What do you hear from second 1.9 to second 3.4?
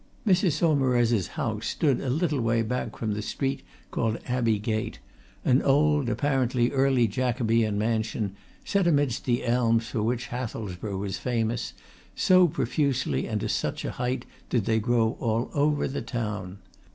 a little way back from the